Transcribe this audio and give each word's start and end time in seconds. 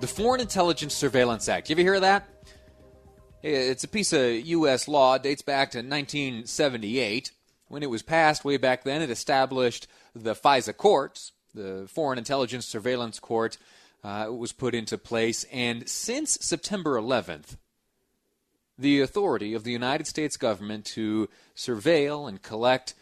The 0.00 0.06
Foreign 0.06 0.40
Intelligence 0.40 0.94
Surveillance 0.94 1.48
Act. 1.48 1.68
You 1.68 1.74
ever 1.74 1.82
hear 1.82 1.94
of 1.94 2.02
that? 2.02 2.28
It's 3.42 3.82
a 3.82 3.88
piece 3.88 4.12
of 4.12 4.30
U.S. 4.30 4.86
law, 4.86 5.18
dates 5.18 5.42
back 5.42 5.72
to 5.72 5.78
1978. 5.78 7.32
When 7.66 7.82
it 7.82 7.90
was 7.90 8.02
passed 8.04 8.44
way 8.44 8.58
back 8.58 8.84
then, 8.84 9.02
it 9.02 9.10
established 9.10 9.88
the 10.14 10.36
FISA 10.36 10.76
courts, 10.76 11.32
the 11.52 11.88
Foreign 11.88 12.16
Intelligence 12.16 12.64
Surveillance 12.64 13.18
Court, 13.18 13.58
uh, 14.04 14.28
was 14.30 14.52
put 14.52 14.72
into 14.72 14.96
place. 14.98 15.44
And 15.52 15.88
since 15.88 16.38
September 16.40 16.94
11th, 16.94 17.56
the 18.78 19.00
authority 19.00 19.52
of 19.52 19.64
the 19.64 19.72
United 19.72 20.06
States 20.06 20.36
government 20.36 20.84
to 20.86 21.28
surveil 21.56 22.28
and 22.28 22.40
collect 22.40 22.94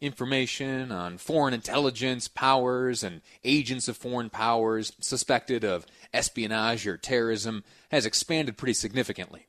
information 0.00 0.92
on 0.92 1.18
foreign 1.18 1.54
intelligence 1.54 2.28
powers 2.28 3.02
and 3.02 3.22
agents 3.42 3.88
of 3.88 3.96
foreign 3.96 4.30
powers 4.30 4.92
suspected 5.00 5.64
of 5.64 5.86
espionage 6.12 6.86
or 6.86 6.96
terrorism 6.96 7.64
has 7.90 8.04
expanded 8.04 8.56
pretty 8.56 8.74
significantly. 8.74 9.46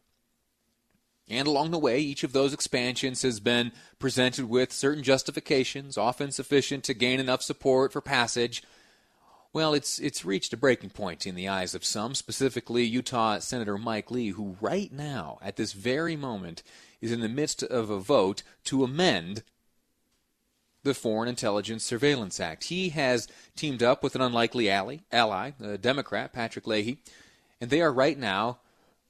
And 1.27 1.47
along 1.47 1.71
the 1.71 1.79
way, 1.79 1.99
each 1.99 2.23
of 2.23 2.33
those 2.33 2.53
expansions 2.53 3.23
has 3.23 3.39
been 3.39 3.71
presented 3.97 4.47
with 4.47 4.71
certain 4.71 5.03
justifications, 5.03 5.97
often 5.97 6.31
sufficient 6.31 6.83
to 6.83 6.93
gain 6.93 7.19
enough 7.19 7.41
support 7.41 7.91
for 7.91 8.01
passage. 8.01 8.61
Well, 9.51 9.73
it's 9.73 9.97
it's 9.99 10.25
reached 10.25 10.53
a 10.53 10.57
breaking 10.57 10.91
point 10.91 11.25
in 11.25 11.33
the 11.33 11.47
eyes 11.47 11.73
of 11.73 11.83
some, 11.83 12.13
specifically 12.13 12.83
Utah 12.83 13.39
Senator 13.39 13.77
Mike 13.77 14.11
Lee, 14.11 14.29
who 14.29 14.57
right 14.61 14.91
now, 14.91 15.39
at 15.41 15.55
this 15.55 15.73
very 15.73 16.15
moment, 16.15 16.61
is 17.01 17.11
in 17.11 17.21
the 17.21 17.29
midst 17.29 17.63
of 17.63 17.89
a 17.89 17.99
vote 17.99 18.43
to 18.65 18.83
amend 18.83 19.43
the 20.85 20.93
Foreign 20.93 21.27
Intelligence 21.27 21.83
Surveillance 21.83 22.39
Act. 22.39 22.65
He 22.65 22.89
has 22.89 23.27
teamed 23.55 23.83
up 23.83 24.01
with 24.01 24.15
an 24.15 24.21
unlikely 24.21 24.69
ally, 24.69 24.99
ally, 25.11 25.51
a 25.61 25.77
Democrat, 25.77 26.31
Patrick 26.31 26.65
Leahy, 26.65 26.99
and 27.59 27.69
they 27.69 27.81
are 27.81 27.91
right 27.91 28.17
now 28.17 28.59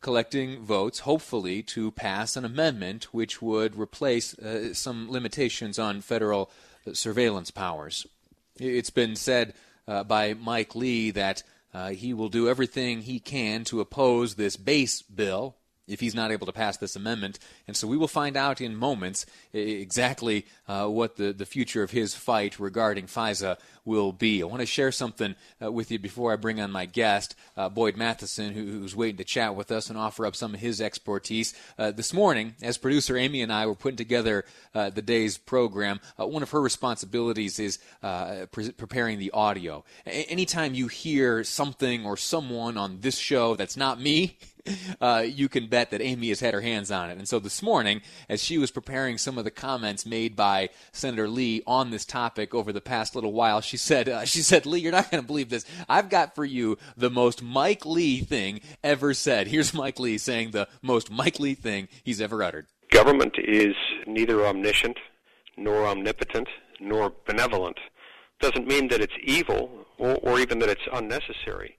collecting 0.02 0.64
votes, 0.64 1.00
hopefully, 1.00 1.62
to 1.64 1.92
pass 1.92 2.36
an 2.36 2.46
amendment 2.46 3.06
which 3.14 3.42
would 3.42 3.76
replace 3.76 4.38
uh, 4.40 4.74
some 4.74 5.12
limitations 5.12 5.78
on 5.78 6.02
federal 6.02 6.50
uh, 6.88 6.94
surveillance 6.94 7.52
powers. 7.52 8.08
It's 8.60 8.90
been 8.92 9.16
said 9.16 9.54
uh, 9.88 10.04
by 10.04 10.34
Mike 10.34 10.76
Lee 10.76 11.12
that 11.12 11.44
uh, 11.74 11.90
he 11.90 12.14
will 12.14 12.30
do 12.30 12.48
everything 12.48 13.02
he 13.02 13.20
can 13.20 13.64
to 13.66 13.82
oppose 13.82 14.36
this 14.36 14.56
base 14.56 15.02
bill, 15.02 15.56
if 15.88 16.00
he's 16.00 16.16
not 16.16 16.32
able 16.32 16.46
to 16.46 16.54
pass 16.54 16.78
this 16.78 16.96
amendment. 16.96 17.40
And 17.68 17.76
so 17.76 17.88
we 17.88 17.98
will 17.98 18.08
find 18.08 18.36
out 18.36 18.62
in 18.62 18.76
moments 18.76 19.26
exactly 19.54 20.46
uh, 20.68 20.88
what 20.88 21.18
the, 21.18 21.34
the 21.34 21.46
future 21.46 21.84
of 21.84 21.92
his 21.92 22.16
fight 22.16 22.60
regarding 22.60 23.06
FISA 23.06 23.58
will 23.86 24.12
be. 24.12 24.42
I 24.42 24.46
want 24.48 24.62
to 24.62 24.66
share 24.66 24.92
something 24.92 25.36
uh, 25.62 25.72
with 25.72 25.92
you 25.92 26.00
before 26.00 26.34
I 26.34 26.36
bring 26.38 26.60
on 26.60 26.72
my 26.72 26.86
guest, 26.86 27.36
uh, 27.56 27.70
Boyd 27.70 27.96
Matheson, 27.96 28.54
who, 28.54 28.64
who's 28.64 28.96
waiting 28.96 29.18
to 29.18 29.24
chat 29.24 29.56
with 29.56 29.72
us 29.72 29.90
and 29.90 29.98
offer 29.98 30.26
up 30.26 30.36
some 30.36 30.56
of 30.56 30.60
his 30.60 30.82
expertise. 30.82 31.54
Uh, 31.78 31.92
this 31.92 32.14
morning, 32.14 32.56
as 32.62 32.78
producer 32.78 33.16
Amy 33.16 33.42
and 33.42 33.54
I 33.54 33.68
were 33.68 33.76
putting 33.76 33.98
together 33.98 34.46
uh, 34.74 34.90
the 34.90 35.04
day's 35.04 35.38
program, 35.38 36.00
uh, 36.20 36.26
one 36.26 36.42
of 36.42 36.50
her 36.50 36.62
responsibilities 36.62 37.60
is 37.60 37.78
pre- 38.52 38.72
preparing 38.72 39.20
the 39.20 39.32
audio. 39.32 39.84
A- 40.08 40.26
anytime 40.26 40.74
you 40.74 40.88
hear 40.88 41.44
something 41.44 42.06
or 42.06 42.18
someone 42.18 42.78
on 42.78 43.02
this 43.02 43.18
show 43.18 43.56
that's 43.56 43.78
not 43.78 44.02
me, 44.02 44.38
uh, 45.02 45.24
you 45.26 45.50
can 45.50 45.68
bet 45.68 45.92
that 45.92 46.02
Amy 46.02 46.30
has 46.30 46.40
had 46.40 46.54
her 46.54 46.62
hands 46.62 46.92
on 46.92 47.10
it. 47.10 47.18
And 47.18 47.28
so 47.28 47.40
this 47.40 47.62
morning, 47.62 48.02
as 48.30 48.44
she 48.44 48.58
was 48.58 48.72
preparing 48.72 49.18
some 49.18 49.38
of 49.38 49.44
the 49.44 49.52
comments 49.52 50.06
made 50.06 50.36
by 50.36 50.70
Senator 50.92 51.28
Lee 51.28 51.62
on 51.68 51.92
this 51.92 52.06
topic 52.06 52.54
over 52.54 52.72
the 52.72 52.82
past 52.82 53.16
little 53.16 53.34
while, 53.34 53.62
she 53.62 53.78
said, 53.78 54.10
uh, 54.10 54.26
"She 54.26 54.42
said, 54.42 54.66
Lee, 54.66 54.80
you're 54.80 54.92
not 54.92 55.12
going 55.12 55.22
to 55.22 55.28
believe 55.28 55.50
this. 55.50 55.66
I've 55.88 56.10
got 56.10 56.36
for 56.36 56.46
you 56.46 56.78
the 56.98 57.10
most 57.10 57.44
Mike 57.44 57.86
Lee 57.86 58.22
thing 58.22 58.62
ever 58.84 59.14
said. 59.14 59.48
Here's 59.48 59.74
Mike 59.74 60.00
Lee 60.00 60.18
saying 60.18 60.52
the 60.52 60.68
most 60.82 61.12
Mike 61.12 61.40
Lee 61.40 61.56
thing 61.56 61.88
he's 62.04 62.22
ever 62.22 62.44
uttered. 62.44 62.68
Government 62.92 63.36
is 63.38 63.76
neither 64.08 64.46
omniscient, 64.46 64.98
nor 65.58 65.86
omnipotent, 65.86 66.48
nor 66.80 67.14
benevolent. 67.26 67.78
Doesn't 68.40 68.68
mean 68.68 68.90
that 68.90 69.02
it's 69.02 69.14
evil 69.24 69.70
or, 69.98 70.16
or 70.16 70.40
even 70.40 70.60
that 70.60 70.70
it's 70.70 70.88
unnecessary." 70.92 71.78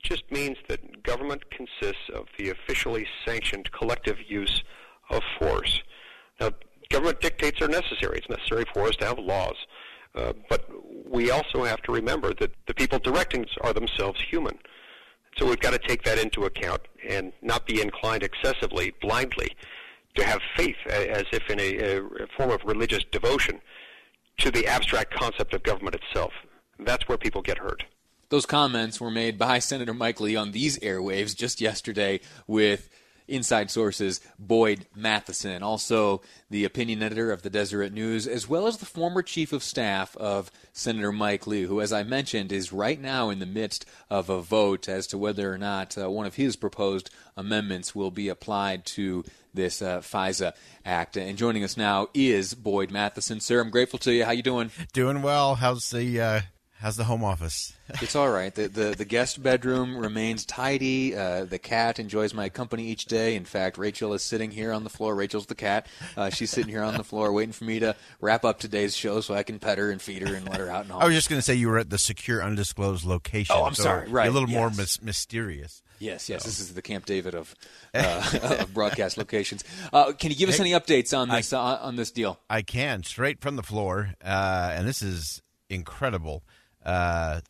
Just 0.00 0.24
means 0.30 0.56
that 0.68 1.02
government 1.02 1.42
consists 1.50 2.08
of 2.14 2.26
the 2.38 2.50
officially 2.50 3.06
sanctioned 3.24 3.70
collective 3.72 4.18
use 4.26 4.62
of 5.10 5.22
force. 5.38 5.82
Now, 6.40 6.50
government 6.90 7.20
dictates 7.20 7.60
are 7.60 7.68
necessary. 7.68 8.18
It's 8.18 8.28
necessary 8.28 8.64
for 8.72 8.88
us 8.88 8.96
to 8.96 9.06
have 9.06 9.18
laws. 9.18 9.56
Uh, 10.14 10.32
but 10.48 10.68
we 11.08 11.30
also 11.30 11.64
have 11.64 11.80
to 11.82 11.92
remember 11.92 12.34
that 12.34 12.52
the 12.66 12.74
people 12.74 12.98
directing 12.98 13.46
are 13.62 13.72
themselves 13.72 14.20
human. 14.20 14.58
So 15.38 15.46
we've 15.46 15.60
got 15.60 15.72
to 15.72 15.78
take 15.78 16.02
that 16.04 16.18
into 16.18 16.44
account 16.44 16.82
and 17.08 17.32
not 17.40 17.66
be 17.66 17.80
inclined 17.80 18.22
excessively, 18.22 18.94
blindly, 19.00 19.56
to 20.16 20.24
have 20.24 20.40
faith 20.56 20.76
as 20.88 21.24
if 21.32 21.48
in 21.48 21.58
a, 21.58 21.98
a 22.22 22.26
form 22.36 22.50
of 22.50 22.60
religious 22.66 23.02
devotion 23.10 23.60
to 24.38 24.50
the 24.50 24.66
abstract 24.66 25.14
concept 25.14 25.54
of 25.54 25.62
government 25.62 25.96
itself. 25.96 26.32
That's 26.78 27.08
where 27.08 27.16
people 27.16 27.40
get 27.40 27.58
hurt. 27.58 27.84
Those 28.32 28.46
comments 28.46 28.98
were 28.98 29.10
made 29.10 29.36
by 29.36 29.58
Senator 29.58 29.92
Mike 29.92 30.18
Lee 30.18 30.36
on 30.36 30.52
these 30.52 30.78
airwaves 30.78 31.36
just 31.36 31.60
yesterday 31.60 32.20
with 32.46 32.88
Inside 33.28 33.70
Sources 33.70 34.22
Boyd 34.38 34.86
Matheson, 34.96 35.62
also 35.62 36.22
the 36.48 36.64
opinion 36.64 37.02
editor 37.02 37.30
of 37.30 37.42
the 37.42 37.50
Deseret 37.50 37.92
News, 37.92 38.26
as 38.26 38.48
well 38.48 38.66
as 38.66 38.78
the 38.78 38.86
former 38.86 39.20
chief 39.20 39.52
of 39.52 39.62
staff 39.62 40.16
of 40.16 40.50
Senator 40.72 41.12
Mike 41.12 41.46
Lee, 41.46 41.64
who, 41.64 41.82
as 41.82 41.92
I 41.92 42.04
mentioned, 42.04 42.52
is 42.52 42.72
right 42.72 42.98
now 42.98 43.28
in 43.28 43.38
the 43.38 43.44
midst 43.44 43.84
of 44.08 44.30
a 44.30 44.40
vote 44.40 44.88
as 44.88 45.06
to 45.08 45.18
whether 45.18 45.52
or 45.52 45.58
not 45.58 45.98
uh, 45.98 46.10
one 46.10 46.24
of 46.24 46.36
his 46.36 46.56
proposed 46.56 47.10
amendments 47.36 47.94
will 47.94 48.10
be 48.10 48.30
applied 48.30 48.86
to 48.86 49.24
this 49.52 49.82
uh, 49.82 50.00
FISA 50.00 50.54
Act. 50.86 51.18
And 51.18 51.36
joining 51.36 51.64
us 51.64 51.76
now 51.76 52.08
is 52.14 52.54
Boyd 52.54 52.90
Matheson. 52.90 53.40
Sir, 53.40 53.60
I'm 53.60 53.68
grateful 53.68 53.98
to 53.98 54.12
you. 54.14 54.24
How 54.24 54.30
you 54.30 54.42
doing? 54.42 54.70
Doing 54.94 55.20
well. 55.20 55.56
How's 55.56 55.90
the 55.90 56.18
uh, 56.18 56.40
How's 56.82 56.96
the 56.96 57.04
home 57.04 57.22
office? 57.22 57.74
it's 58.02 58.16
all 58.16 58.28
right. 58.28 58.52
The, 58.52 58.66
the, 58.66 58.94
the 58.98 59.04
guest 59.04 59.40
bedroom 59.40 59.96
remains 59.96 60.44
tidy. 60.44 61.14
Uh, 61.14 61.44
the 61.44 61.60
cat 61.60 62.00
enjoys 62.00 62.34
my 62.34 62.48
company 62.48 62.88
each 62.88 63.04
day. 63.04 63.36
In 63.36 63.44
fact, 63.44 63.78
Rachel 63.78 64.14
is 64.14 64.24
sitting 64.24 64.50
here 64.50 64.72
on 64.72 64.82
the 64.82 64.90
floor. 64.90 65.14
Rachel's 65.14 65.46
the 65.46 65.54
cat. 65.54 65.86
Uh, 66.16 66.28
she's 66.30 66.50
sitting 66.50 66.68
here 66.68 66.82
on 66.82 66.94
the 66.94 67.04
floor 67.04 67.32
waiting 67.32 67.52
for 67.52 67.62
me 67.62 67.78
to 67.78 67.94
wrap 68.20 68.44
up 68.44 68.58
today's 68.58 68.96
show 68.96 69.20
so 69.20 69.32
I 69.32 69.44
can 69.44 69.60
pet 69.60 69.78
her 69.78 69.92
and 69.92 70.02
feed 70.02 70.26
her 70.26 70.34
and 70.34 70.44
let 70.48 70.58
her 70.58 70.68
out. 70.68 70.82
And 70.82 70.90
all. 70.90 71.00
I 71.00 71.04
was 71.04 71.14
just 71.14 71.30
going 71.30 71.38
to 71.38 71.42
say 71.44 71.54
you 71.54 71.68
were 71.68 71.78
at 71.78 71.88
the 71.88 71.98
secure 71.98 72.42
undisclosed 72.42 73.04
location. 73.04 73.54
Oh, 73.56 73.62
I'm 73.62 73.74
so 73.74 73.84
sorry. 73.84 74.08
Right. 74.08 74.28
A 74.28 74.32
little 74.32 74.50
yes. 74.50 74.58
more 74.58 74.70
mis- 74.70 75.00
mysterious. 75.00 75.84
Yes, 76.00 76.28
yes. 76.28 76.42
So. 76.42 76.48
This 76.48 76.58
is 76.58 76.74
the 76.74 76.82
Camp 76.82 77.06
David 77.06 77.36
of, 77.36 77.54
uh, 77.94 78.58
of 78.58 78.74
broadcast 78.74 79.16
locations. 79.16 79.62
Uh, 79.92 80.14
can 80.14 80.32
you 80.32 80.36
give 80.36 80.48
us 80.48 80.58
any 80.58 80.72
updates 80.72 81.16
on 81.16 81.28
this 81.28 81.52
I, 81.52 81.76
on 81.76 81.94
this 81.94 82.10
deal? 82.10 82.40
I 82.50 82.62
can, 82.62 83.04
straight 83.04 83.40
from 83.40 83.54
the 83.54 83.62
floor, 83.62 84.14
uh, 84.24 84.72
and 84.74 84.88
this 84.88 85.00
is 85.00 85.42
incredible. 85.70 86.42
Uh, 86.84 87.40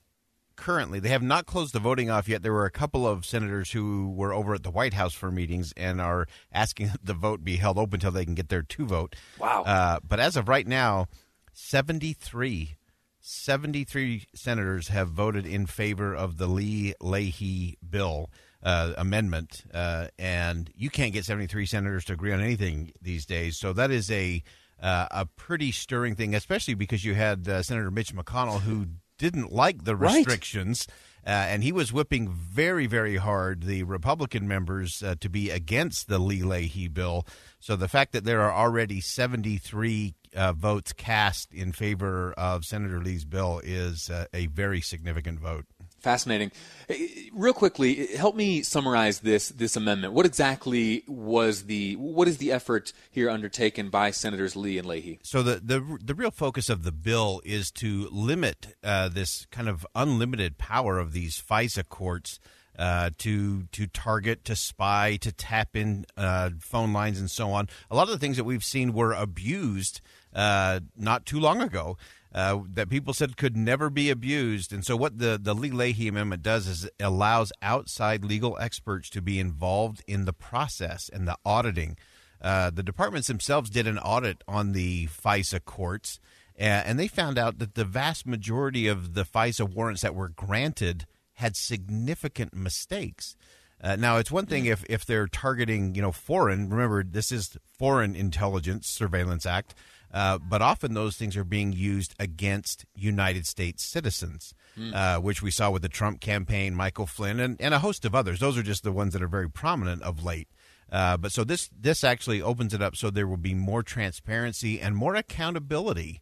currently 0.56 1.00
they 1.00 1.08
have 1.08 1.22
not 1.22 1.46
closed 1.46 1.72
the 1.74 1.80
voting 1.80 2.10
off 2.10 2.28
yet. 2.28 2.42
There 2.42 2.52
were 2.52 2.66
a 2.66 2.70
couple 2.70 3.06
of 3.06 3.24
senators 3.24 3.72
who 3.72 4.10
were 4.10 4.32
over 4.32 4.54
at 4.54 4.62
the 4.62 4.70
White 4.70 4.94
House 4.94 5.14
for 5.14 5.30
meetings 5.30 5.72
and 5.76 6.00
are 6.00 6.26
asking 6.52 6.90
the 7.02 7.14
vote 7.14 7.42
be 7.44 7.56
held 7.56 7.78
open 7.78 7.94
until 7.94 8.12
they 8.12 8.24
can 8.24 8.34
get 8.34 8.48
their 8.48 8.62
two 8.62 8.86
vote. 8.86 9.16
Wow. 9.38 9.62
Uh, 9.64 9.98
but 10.06 10.20
as 10.20 10.36
of 10.36 10.48
right 10.48 10.66
now, 10.66 11.06
73, 11.54 12.76
73 13.20 14.26
senators 14.34 14.88
have 14.88 15.08
voted 15.08 15.46
in 15.46 15.66
favor 15.66 16.14
of 16.14 16.38
the 16.38 16.46
Lee 16.46 16.94
Leahy 17.00 17.76
bill. 17.88 18.30
uh, 18.62 18.92
amendment, 18.96 19.64
uh, 19.74 20.06
and 20.20 20.70
you 20.76 20.88
can't 20.88 21.12
get 21.12 21.24
73 21.24 21.66
senators 21.66 22.04
to 22.04 22.12
agree 22.12 22.32
on 22.32 22.40
anything 22.40 22.92
these 23.02 23.26
days. 23.26 23.56
So 23.56 23.72
that 23.72 23.90
is 23.90 24.08
a 24.10 24.42
uh, 24.80 25.06
a 25.10 25.26
pretty 25.26 25.72
stirring 25.72 26.14
thing, 26.14 26.34
especially 26.34 26.74
because 26.74 27.04
you 27.04 27.14
had 27.14 27.48
uh, 27.48 27.62
Senator 27.62 27.90
Mitch 27.90 28.14
McConnell 28.14 28.60
who 28.60 28.86
didn't 29.22 29.52
like 29.52 29.84
the 29.84 29.94
Right. 29.96 30.16
restrictions. 30.16 30.86
Uh, 31.24 31.30
and 31.30 31.62
he 31.62 31.70
was 31.70 31.92
whipping 31.92 32.28
very, 32.28 32.86
very 32.88 33.16
hard 33.16 33.62
the 33.62 33.84
Republican 33.84 34.48
members 34.48 35.00
uh, 35.04 35.14
to 35.20 35.28
be 35.28 35.50
against 35.50 36.08
the 36.08 36.18
Lee 36.18 36.42
Leahy 36.42 36.88
bill. 36.88 37.24
So 37.60 37.76
the 37.76 37.86
fact 37.86 38.10
that 38.12 38.24
there 38.24 38.40
are 38.42 38.52
already 38.52 39.00
73 39.00 40.14
uh, 40.34 40.52
votes 40.52 40.92
cast 40.92 41.54
in 41.54 41.70
favor 41.70 42.32
of 42.36 42.64
Senator 42.64 43.00
Lee's 43.00 43.24
bill 43.24 43.60
is 43.62 44.10
uh, 44.10 44.24
a 44.34 44.46
very 44.48 44.80
significant 44.80 45.38
vote. 45.38 45.66
Fascinating. 46.02 46.50
Eh, 46.88 47.28
Real 47.32 47.52
quickly, 47.54 48.08
help 48.16 48.34
me 48.34 48.62
summarize 48.62 49.20
this 49.20 49.50
this 49.50 49.76
amendment. 49.76 50.12
What 50.12 50.26
exactly 50.26 51.04
was 51.06 51.64
the 51.64 51.94
what 51.96 52.26
is 52.26 52.38
the 52.38 52.50
effort 52.50 52.92
here 53.10 53.30
undertaken 53.30 53.88
by 53.88 54.10
Senators 54.10 54.56
Lee 54.56 54.78
and 54.78 54.86
Leahy? 54.88 55.20
So 55.22 55.42
the 55.42 55.60
the 55.64 55.98
the 56.02 56.14
real 56.14 56.32
focus 56.32 56.68
of 56.68 56.82
the 56.82 56.92
bill 56.92 57.40
is 57.44 57.70
to 57.72 58.08
limit 58.10 58.74
uh, 58.82 59.08
this 59.10 59.46
kind 59.52 59.68
of 59.68 59.86
unlimited 59.94 60.58
power 60.58 60.98
of 60.98 61.12
these 61.12 61.40
FISA 61.40 61.88
courts 61.88 62.40
uh, 62.78 63.10
to 63.18 63.64
to 63.64 63.86
target, 63.86 64.44
to 64.46 64.56
spy, 64.56 65.16
to 65.16 65.30
tap 65.30 65.76
in 65.76 66.04
uh, 66.16 66.50
phone 66.58 66.92
lines, 66.92 67.20
and 67.20 67.30
so 67.30 67.50
on. 67.52 67.68
A 67.90 67.96
lot 67.96 68.04
of 68.04 68.10
the 68.10 68.18
things 68.18 68.36
that 68.36 68.44
we've 68.44 68.64
seen 68.64 68.92
were 68.92 69.12
abused 69.12 70.00
uh, 70.34 70.80
not 70.96 71.26
too 71.26 71.38
long 71.38 71.62
ago. 71.62 71.96
Uh, 72.34 72.60
that 72.72 72.88
people 72.88 73.12
said 73.12 73.36
could 73.36 73.56
never 73.56 73.90
be 73.90 74.08
abused, 74.08 74.72
and 74.72 74.86
so 74.86 74.96
what 74.96 75.18
the 75.18 75.38
the 75.40 75.54
Lee 75.54 75.70
Leahy 75.70 76.08
amendment 76.08 76.42
does 76.42 76.66
is 76.66 76.86
it 76.86 76.94
allows 76.98 77.52
outside 77.60 78.24
legal 78.24 78.56
experts 78.58 79.10
to 79.10 79.20
be 79.20 79.38
involved 79.38 80.02
in 80.06 80.24
the 80.24 80.32
process 80.32 81.10
and 81.12 81.28
the 81.28 81.36
auditing 81.44 81.96
uh, 82.42 82.70
the 82.70 82.82
departments 82.82 83.28
themselves 83.28 83.70
did 83.70 83.86
an 83.86 83.98
audit 83.98 84.42
on 84.48 84.72
the 84.72 85.06
FISA 85.06 85.64
courts, 85.64 86.18
and 86.56 86.98
they 86.98 87.08
found 87.08 87.38
out 87.38 87.58
that 87.58 87.74
the 87.74 87.84
vast 87.84 88.26
majority 88.26 88.88
of 88.88 89.14
the 89.14 89.24
FISA 89.24 89.72
warrants 89.72 90.02
that 90.02 90.14
were 90.14 90.28
granted 90.28 91.06
had 91.34 91.56
significant 91.56 92.52
mistakes. 92.54 93.36
Uh, 93.82 93.96
now, 93.96 94.18
it's 94.18 94.30
one 94.30 94.46
thing 94.46 94.66
if, 94.66 94.84
if 94.88 95.04
they're 95.04 95.26
targeting, 95.26 95.94
you 95.94 96.02
know, 96.02 96.12
foreign. 96.12 96.68
Remember, 96.68 97.02
this 97.02 97.32
is 97.32 97.56
Foreign 97.78 98.14
Intelligence 98.14 98.86
Surveillance 98.86 99.44
Act, 99.44 99.74
uh, 100.14 100.38
but 100.38 100.62
often 100.62 100.94
those 100.94 101.16
things 101.16 101.36
are 101.36 101.44
being 101.44 101.72
used 101.72 102.14
against 102.20 102.84
United 102.94 103.46
States 103.46 103.82
citizens, 103.82 104.54
uh, 104.94 105.18
which 105.18 105.42
we 105.42 105.50
saw 105.50 105.70
with 105.70 105.82
the 105.82 105.88
Trump 105.88 106.20
campaign, 106.20 106.74
Michael 106.74 107.06
Flynn, 107.06 107.40
and, 107.40 107.60
and 107.60 107.74
a 107.74 107.80
host 107.80 108.04
of 108.04 108.14
others. 108.14 108.38
Those 108.38 108.56
are 108.56 108.62
just 108.62 108.84
the 108.84 108.92
ones 108.92 109.14
that 109.14 109.22
are 109.22 109.28
very 109.28 109.50
prominent 109.50 110.02
of 110.02 110.24
late. 110.24 110.48
Uh, 110.90 111.16
but 111.16 111.32
so 111.32 111.42
this 111.42 111.70
this 111.78 112.04
actually 112.04 112.42
opens 112.42 112.74
it 112.74 112.82
up 112.82 112.94
so 112.94 113.08
there 113.08 113.26
will 113.26 113.38
be 113.38 113.54
more 113.54 113.82
transparency 113.82 114.78
and 114.78 114.94
more 114.94 115.14
accountability 115.14 116.20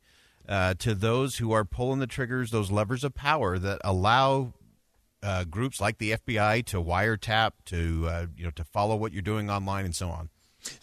uh, 0.49 0.75
to 0.75 0.95
those 0.95 1.39
who 1.39 1.51
are 1.51 1.65
pulling 1.65 1.99
the 1.99 2.07
triggers, 2.07 2.53
those 2.53 2.71
levers 2.71 3.03
of 3.03 3.13
power 3.13 3.59
that 3.59 3.81
allow 3.85 4.53
uh, 5.23 5.45
groups 5.45 5.81
like 5.81 5.99
the 5.99 6.13
FBI 6.13 6.65
to 6.67 6.83
wiretap, 6.83 7.53
to 7.67 8.07
uh, 8.09 8.27
you 8.37 8.45
know, 8.45 8.51
to 8.53 8.65
follow 8.65 8.97
what 8.97 9.13
you're 9.13 9.23
doing 9.23 9.51
online 9.51 9.85
and 9.85 9.95
so 9.95 10.09
on. 10.09 10.31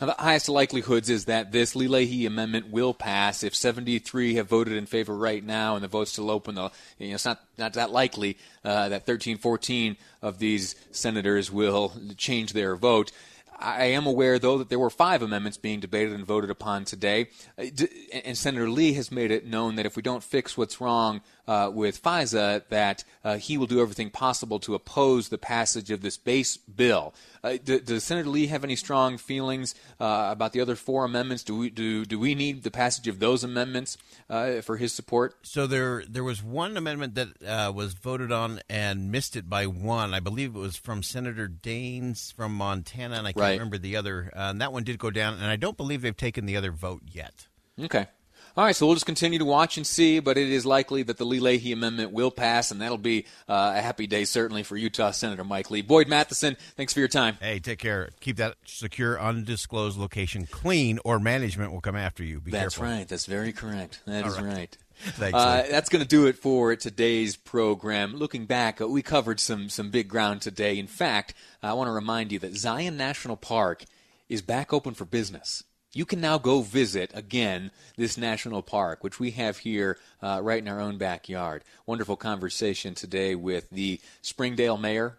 Now, 0.02 0.08
the 0.08 0.16
highest 0.18 0.50
likelihoods 0.50 1.10
is 1.10 1.26
that 1.26 1.52
this 1.52 1.76
Leahy 1.76 2.26
amendment 2.26 2.72
will 2.72 2.94
pass. 2.94 3.44
If 3.44 3.56
73 3.56 4.36
have 4.36 4.50
voted 4.50 4.74
in 4.74 4.86
favor 4.86 5.16
right 5.16 5.44
now 5.44 5.76
and 5.76 5.84
the 5.84 5.88
vote's 5.88 6.12
still 6.12 6.32
open, 6.32 6.56
though, 6.56 6.72
you 6.98 7.10
know, 7.10 7.16
it's 7.16 7.26
not, 7.26 7.42
not 7.58 7.74
that 7.74 7.92
likely 7.92 8.38
uh, 8.64 8.90
that 8.90 9.06
13, 9.06 9.38
14 9.38 9.98
of 10.22 10.40
these 10.40 10.76
senators 10.92 11.52
will 11.52 11.94
change 12.18 12.54
their 12.54 12.76
vote. 12.76 13.12
I 13.60 13.86
am 13.86 14.06
aware, 14.06 14.38
though, 14.38 14.60
that 14.60 14.70
there 14.70 14.78
were 14.80 14.90
five 14.90 15.22
amendments 15.22 15.58
being 15.58 15.80
debated 15.80 16.14
and 16.14 16.26
voted 16.26 16.50
upon 16.50 16.86
today. 16.86 17.30
Uh, 17.58 17.66
And 18.14 18.38
Senator 18.38 18.70
Lee 18.70 18.94
has 18.94 19.12
made 19.12 19.32
it 19.32 19.46
known 19.46 19.76
that 19.76 19.86
if 19.86 19.96
we 19.96 20.02
don't 20.02 20.24
fix 20.24 20.56
what's 20.58 20.80
wrong 20.80 21.22
uh, 21.48 21.72
with 21.74 22.02
FISA, 22.02 22.64
that 22.70 23.04
uh, 23.24 23.38
he 23.38 23.58
will 23.58 23.66
do 23.66 23.82
everything 23.82 24.10
possible 24.10 24.60
to 24.60 24.76
oppose 24.76 25.30
the 25.30 25.38
passage 25.38 25.90
of 25.92 26.02
this 26.02 26.18
base 26.18 26.58
bill. 26.58 27.14
Uh, 27.44 27.58
does 27.64 28.04
Senator 28.04 28.30
Lee 28.30 28.48
have 28.48 28.64
any 28.64 28.76
strong 28.76 29.18
feelings 29.18 29.74
uh, 30.00 30.30
about 30.32 30.52
the 30.54 30.62
other 30.62 30.76
four 30.76 31.06
amendments? 31.06 31.44
Do 31.44 31.58
we 31.58 31.70
do 31.70 32.04
do 32.06 32.20
we 32.20 32.36
need 32.36 32.64
the 32.64 32.72
passage 32.72 33.08
of 33.08 33.20
those 33.20 33.44
amendments 33.44 33.98
uh, 34.30 34.62
for 34.62 34.78
his 34.78 34.92
support? 34.94 35.36
So 35.44 35.66
there 35.68 36.04
there 36.10 36.24
was 36.24 36.44
one 36.44 36.76
amendment 36.76 37.16
that 37.16 37.74
was 37.74 37.94
voted 37.94 38.32
on 38.32 38.60
and 38.70 39.12
missed 39.12 39.36
it 39.36 39.50
by 39.50 39.66
one. 39.68 40.14
I 40.14 40.20
believe 40.20 40.56
it 40.56 40.60
was 40.60 40.76
from 40.76 41.02
Senator 41.02 41.48
Daines 41.48 42.34
from 42.34 42.54
Montana, 42.54 43.16
and 43.16 43.28
I 43.28 43.32
can't 43.32 43.47
Right. 43.47 43.47
Remember 43.54 43.78
the 43.78 43.96
other. 43.96 44.32
Uh, 44.36 44.50
and 44.52 44.62
that 44.62 44.72
one 44.74 44.84
did 44.84 44.98
go 45.00 45.12
down, 45.12 45.36
and 45.36 45.46
I 45.46 45.56
don't 45.56 45.78
believe 45.78 46.02
they've 46.02 46.16
taken 46.16 46.46
the 46.46 46.58
other 46.58 46.72
vote 46.72 47.02
yet. 47.12 47.48
Okay. 47.82 48.08
All 48.56 48.64
right, 48.64 48.76
so 48.76 48.88
we'll 48.88 48.96
just 48.96 49.06
continue 49.06 49.38
to 49.38 49.46
watch 49.46 49.78
and 49.78 49.86
see, 49.86 50.20
but 50.20 50.36
it 50.36 50.50
is 50.50 50.66
likely 50.66 51.04
that 51.04 51.18
the 51.18 51.26
Lee 51.26 51.40
Leahy 51.40 51.74
amendment 51.74 52.12
will 52.12 52.32
pass, 52.32 52.72
and 52.72 52.82
that'll 52.82 52.98
be 52.98 53.26
uh, 53.48 53.74
a 53.76 53.82
happy 53.82 54.08
day 54.08 54.26
certainly 54.26 54.64
for 54.64 54.76
Utah 54.76 55.12
Senator 55.12 55.44
Mike 55.44 55.70
Lee. 55.70 55.84
Boyd 55.84 56.08
Matheson, 56.08 56.58
thanks 56.76 56.92
for 56.92 56.98
your 56.98 57.08
time. 57.08 57.38
Hey, 57.40 57.60
take 57.60 57.78
care. 57.78 58.10
Keep 58.20 58.38
that 58.38 58.56
secure, 58.66 59.20
undisclosed 59.22 60.00
location 60.00 60.48
clean, 60.48 60.98
or 61.06 61.20
management 61.20 61.72
will 61.72 61.82
come 61.82 61.96
after 61.96 62.24
you. 62.24 62.40
Be 62.40 62.50
That's 62.50 62.78
careful. 62.78 62.96
right. 62.96 63.08
That's 63.08 63.28
very 63.28 63.54
correct. 63.54 64.02
That 64.08 64.26
is 64.26 64.36
All 64.36 64.44
right. 64.44 64.56
right. 64.56 64.78
Thanks, 65.00 65.38
Uh, 65.38 65.66
that's 65.70 65.90
going 65.90 66.02
to 66.02 66.08
do 66.08 66.26
it 66.26 66.38
for 66.38 66.76
today's 66.76 67.36
program. 67.36 68.16
Looking 68.16 68.46
back, 68.46 68.82
uh, 68.82 68.88
we 68.88 69.02
covered 69.02 69.40
some 69.40 69.70
some 69.70 69.90
big 69.90 70.08
ground 70.08 70.42
today. 70.42 70.78
In 70.78 70.88
fact, 70.88 71.34
I 71.62 71.74
want 71.74 71.88
to 71.88 71.92
remind 71.92 72.32
you 72.32 72.40
that 72.40 72.56
Zion 72.56 72.98
National 72.98 73.38
Park 73.38 73.86
is 74.28 74.42
back 74.42 74.74
open 74.74 74.94
for 74.94 75.06
business. 75.06 75.64
You 75.94 76.06
can 76.06 76.20
now 76.20 76.38
go 76.38 76.62
visit 76.62 77.12
again 77.14 77.72
this 77.96 78.18
national 78.18 78.62
park, 78.62 79.04
which 79.04 79.20
we 79.20 79.32
have 79.32 79.60
here 79.60 79.98
uh, 80.22 80.42
right 80.44 80.62
in 80.62 80.68
our 80.68 80.82
own 80.82 80.98
backyard. 80.98 81.64
Wonderful 81.86 82.18
conversation 82.18 82.94
today 82.94 83.36
with 83.36 83.70
the 83.70 84.02
Springdale 84.22 84.78
mayor, 84.78 85.18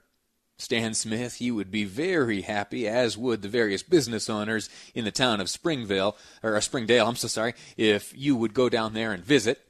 Stan 0.59 0.93
Smith, 0.93 1.37
he 1.37 1.51
would 1.51 1.71
be 1.71 1.85
very 1.85 2.43
happy, 2.43 2.87
as 2.87 3.17
would 3.17 3.43
the 3.43 3.49
various 3.49 3.83
business 3.83 4.29
owners 4.29 4.69
in 4.95 5.05
the 5.05 5.11
town 5.11 5.41
of 5.41 5.49
Springville, 5.49 6.17
or 6.43 6.57
uh, 6.57 6.61
Springdale, 6.61 7.07
I'm 7.07 7.17
so 7.17 7.29
sorry, 7.29 7.55
if 7.77 8.13
you 8.17 8.37
would 8.37 8.55
go 8.55 8.69
down 8.69 8.93
there 8.93 9.13
and 9.13 9.25
visit, 9.25 9.61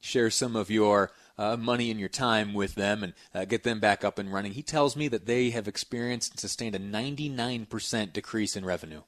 share 0.00 0.30
some 0.30 0.56
of 0.56 0.70
your 0.70 1.10
uh, 1.38 1.56
money 1.56 1.90
and 1.90 2.00
your 2.00 2.08
time 2.08 2.52
with 2.52 2.74
them, 2.74 3.02
and 3.02 3.12
uh, 3.34 3.44
get 3.44 3.62
them 3.62 3.78
back 3.78 4.04
up 4.04 4.18
and 4.18 4.32
running. 4.32 4.52
He 4.52 4.62
tells 4.62 4.96
me 4.96 5.08
that 5.08 5.26
they 5.26 5.50
have 5.50 5.68
experienced 5.68 6.32
and 6.32 6.40
sustained 6.40 6.74
a 6.74 6.80
99% 6.80 8.12
decrease 8.12 8.56
in 8.56 8.64
revenue. 8.64 9.02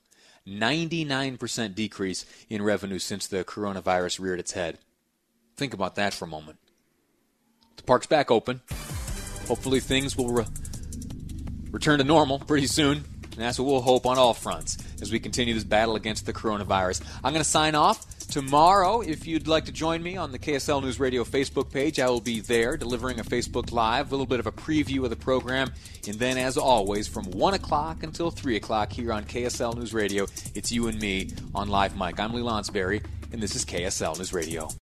99% 0.47 1.75
decrease 1.75 2.25
in 2.49 2.63
revenue 2.63 2.99
since 2.99 3.27
the 3.27 3.45
coronavirus 3.45 4.21
reared 4.21 4.41
its 4.41 4.53
head. 4.53 4.79
Think 5.57 5.75
about 5.75 5.97
that 5.97 6.15
for 6.15 6.25
a 6.25 6.29
moment. 6.29 6.59
The 7.77 7.83
park's 7.83 8.07
back 8.07 8.31
open. 8.31 8.61
Hopefully, 9.49 9.81
things 9.81 10.17
will 10.17 10.31
re- 10.31 10.47
return 11.71 11.99
to 11.99 12.05
normal 12.05 12.39
pretty 12.39 12.67
soon. 12.67 13.05
And 13.33 13.39
that's 13.47 13.59
what 13.59 13.67
we'll 13.67 13.81
hope 13.81 14.07
on 14.07 14.19
all 14.19 14.35
fronts 14.35 14.77
as 15.01 15.13
we 15.13 15.21
continue 15.21 15.55
this 15.55 15.65
battle 15.65 15.97
against 15.97 16.27
the 16.27 16.33
coronavirus. 16.33 17.03
I'm 17.25 17.33
going 17.33 17.45
to 17.45 17.49
sign 17.49 17.75
off 17.75 18.05
tomorrow. 18.31 19.01
If 19.01 19.27
you'd 19.27 19.49
like 19.49 19.67
to 19.67 19.73
join 19.73 20.03
me 20.03 20.17
on 20.17 20.33
the 20.33 20.39
KSL 20.39 20.83
News 20.83 20.99
Radio 20.99 21.25
Facebook 21.25 21.71
page, 21.71 22.01
I 22.01 22.09
will 22.09 22.23
be 22.23 22.41
there 22.41 22.79
delivering 22.79 23.21
a 23.21 23.25
Facebook 23.25 23.73
Live, 23.73 24.09
a 24.09 24.11
little 24.11 24.25
bit 24.25 24.41
of 24.41 24.47
a 24.47 24.53
preview 24.53 25.05
of 25.05 25.11
the 25.11 25.17
program. 25.17 25.73
And 26.07 26.19
then, 26.19 26.39
as 26.39 26.57
always, 26.57 27.09
from 27.09 27.25
1 27.25 27.55
o'clock 27.55 28.03
until 28.03 28.31
3 28.31 28.57
o'clock 28.57 28.93
here 28.93 29.13
on 29.13 29.25
KSL 29.25 29.77
News 29.77 29.93
Radio, 29.93 30.27
it's 30.55 30.73
you 30.73 30.89
and 30.89 30.99
me 30.99 31.31
on 31.55 31.69
Live 31.69 31.97
Mic. 31.97 32.19
I'm 32.19 32.33
Lee 32.33 32.43
Lonsberry, 32.43 33.05
and 33.33 33.43
this 33.43 33.55
is 33.55 33.65
KSL 33.67 34.17
News 34.17 34.33
Radio. 34.33 34.71